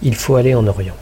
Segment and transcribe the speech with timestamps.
[0.00, 0.94] Il faut aller en Orient.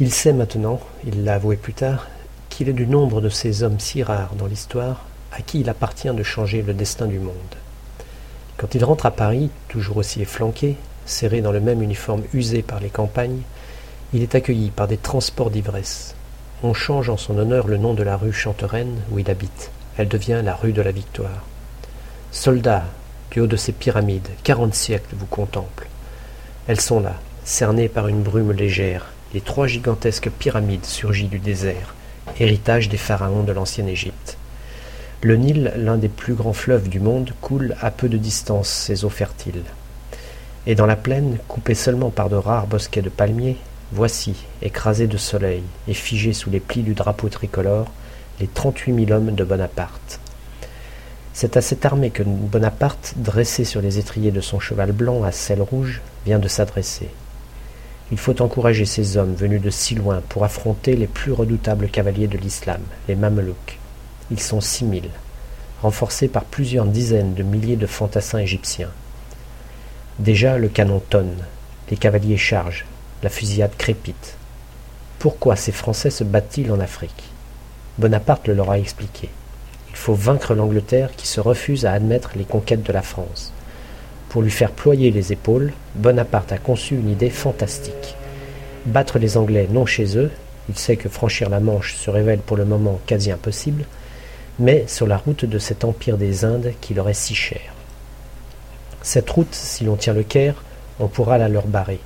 [0.00, 2.06] Il sait maintenant, il l'a avoué plus tard,
[2.48, 6.08] qu'il est du nombre de ces hommes si rares dans l'histoire à qui il appartient
[6.08, 7.34] de changer le destin du monde.
[8.56, 12.80] Quand il rentre à Paris, toujours aussi efflanqué, serré dans le même uniforme usé par
[12.80, 13.42] les campagnes,
[14.14, 16.14] il est accueilli par des transports d'ivresse.
[16.62, 19.70] On change en son honneur le nom de la rue Chanterenne où il habite.
[19.98, 21.44] Elle devient la rue de la Victoire.
[22.32, 22.86] Soldats,
[23.30, 25.86] du haut de ces pyramides, quarante siècles vous contemplent.
[26.66, 27.16] Elles sont là,
[27.48, 31.94] cernées par une brume légère, les trois gigantesques pyramides surgies du désert,
[32.38, 34.36] héritage des pharaons de l'ancienne Égypte.
[35.22, 39.06] Le Nil, l'un des plus grands fleuves du monde, coule à peu de distance ses
[39.06, 39.64] eaux fertiles.
[40.66, 43.56] Et dans la plaine, coupée seulement par de rares bosquets de palmiers,
[43.92, 47.90] voici, écrasés de soleil et figés sous les plis du drapeau tricolore,
[48.40, 50.20] les trente-huit mille hommes de Bonaparte.
[51.32, 55.32] C'est à cette armée que Bonaparte, dressé sur les étriers de son cheval blanc à
[55.32, 57.08] selle rouge, vient de s'adresser.
[58.10, 62.26] Il faut encourager ces hommes venus de si loin pour affronter les plus redoutables cavaliers
[62.26, 63.78] de l'islam, les Mamelouks.
[64.30, 65.10] Ils sont six mille,
[65.82, 68.90] renforcés par plusieurs dizaines de milliers de fantassins égyptiens.
[70.18, 71.36] Déjà le canon tonne,
[71.90, 72.86] les cavaliers chargent,
[73.22, 74.36] la fusillade crépite.
[75.18, 77.24] Pourquoi ces Français se battent-ils en Afrique?
[77.98, 79.28] Bonaparte le leur a expliqué.
[79.90, 83.52] Il faut vaincre l'Angleterre qui se refuse à admettre les conquêtes de la France.
[84.28, 88.16] Pour lui faire ployer les épaules, Bonaparte a conçu une idée fantastique.
[88.84, 90.30] Battre les Anglais non chez eux,
[90.68, 93.84] il sait que franchir la Manche se révèle pour le moment quasi impossible,
[94.58, 97.74] mais sur la route de cet empire des Indes qui leur est si cher.
[99.02, 100.62] Cette route, si l'on tient le Caire,
[101.00, 102.00] on pourra la leur barrer.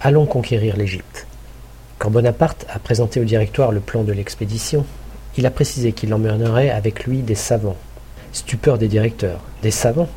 [0.00, 1.26] Allons conquérir l'Égypte.
[1.98, 4.86] Quand Bonaparte a présenté au directoire le plan de l'expédition,
[5.36, 7.76] il a précisé qu'il emmènerait avec lui des savants.
[8.32, 9.40] Stupeur des directeurs.
[9.62, 10.08] Des savants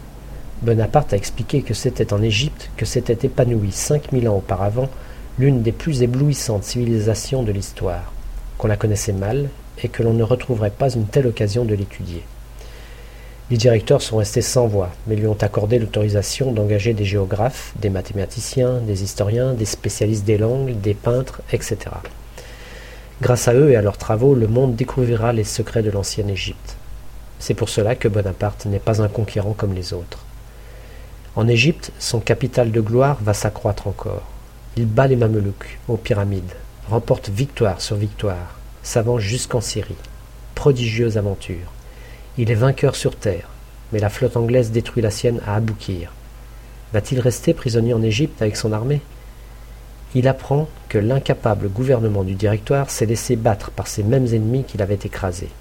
[0.64, 4.90] Bonaparte a expliqué que c'était en Égypte que s'était épanouie cinq mille ans auparavant
[5.38, 8.12] l'une des plus éblouissantes civilisations de l'histoire,
[8.58, 9.50] qu'on la connaissait mal
[9.84, 12.24] et que l'on ne retrouverait pas une telle occasion de l'étudier.
[13.52, 17.92] Les directeurs sont restés sans voix, mais lui ont accordé l'autorisation d'engager des géographes, des
[17.92, 21.78] mathématiciens, des historiens, des spécialistes des langues, des peintres, etc.
[23.22, 26.78] Grâce à eux et à leurs travaux, le monde découvrira les secrets de l'ancienne Égypte.
[27.38, 30.26] C'est pour cela que Bonaparte n'est pas un conquérant comme les autres.
[31.38, 34.24] En Égypte, son capital de gloire va s'accroître encore.
[34.76, 36.56] Il bat les Mamelouks aux pyramides,
[36.90, 39.94] remporte victoire sur victoire, s'avance jusqu'en Syrie.
[40.56, 41.72] Prodigieuse aventure.
[42.40, 43.50] Il est vainqueur sur terre,
[43.94, 46.12] mais la flotte anglaise détruit la sienne à Aboukir.
[46.92, 49.02] Va-t-il rester prisonnier en Égypte avec son armée?
[50.16, 54.82] Il apprend que l'incapable gouvernement du Directoire s'est laissé battre par ces mêmes ennemis qu'il
[54.82, 55.52] avait écrasés.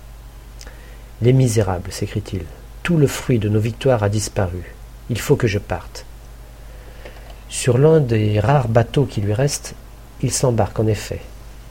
[1.21, 2.45] Les misérables, s'écrie-t-il,
[2.83, 4.76] tout le fruit de nos victoires a disparu.
[5.09, 6.05] Il faut que je parte.
[7.49, 9.75] Sur l'un des rares bateaux qui lui restent,
[10.21, 11.21] il s'embarque en effet,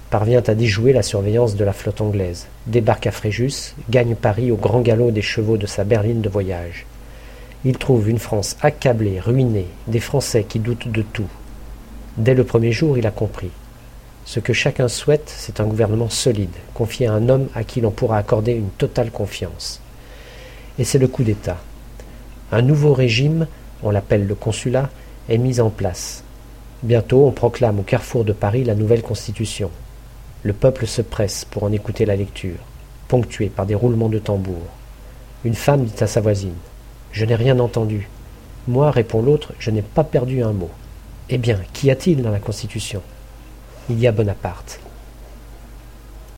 [0.09, 4.55] parvient à déjouer la surveillance de la flotte anglaise, débarque à Fréjus, gagne Paris au
[4.55, 6.85] grand galop des chevaux de sa berline de voyage.
[7.65, 11.27] Il trouve une France accablée, ruinée, des Français qui doutent de tout.
[12.15, 13.49] Dès le premier jour, il a compris.
[14.23, 17.91] Ce que chacun souhaite, c'est un gouvernement solide, confié à un homme à qui l'on
[17.91, 19.81] pourra accorder une totale confiance.
[20.79, 21.57] Et c'est le coup d'État.
[22.51, 23.47] Un nouveau régime,
[23.83, 24.89] on l'appelle le consulat,
[25.29, 26.23] est mis en place.
[26.83, 29.71] Bientôt on proclame au carrefour de Paris la nouvelle constitution.
[30.43, 32.57] Le peuple se presse pour en écouter la lecture,
[33.07, 34.61] ponctuée par des roulements de tambour.
[35.43, 36.53] Une femme dit à sa voisine
[37.11, 38.09] Je n'ai rien entendu.
[38.67, 40.69] Moi, répond l'autre, je n'ai pas perdu un mot.
[41.29, 43.01] Eh bien, qu'y a-t-il dans la Constitution?
[43.89, 44.79] Il y a Bonaparte.